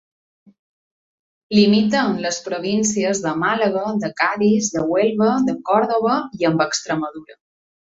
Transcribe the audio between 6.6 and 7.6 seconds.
Extremadura.